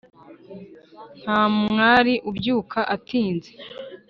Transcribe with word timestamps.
Nta 1.21 1.41
mwali 1.57 2.13
ubyuka 2.29 2.79
atinze 2.95 3.51